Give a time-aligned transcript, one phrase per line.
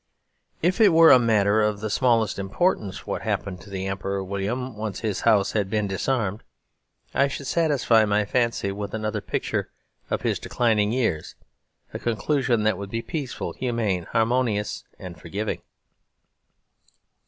[0.63, 4.69] If it were a matter of the smallest importance what happened to the Emperor William
[4.69, 6.41] when once his house had been disarmed,
[7.13, 9.69] I should satisfy my fancy with another picture
[10.09, 11.35] of his declining years;
[11.93, 15.61] a conclusion that would be peaceful, humane, harmonious, and forgiving.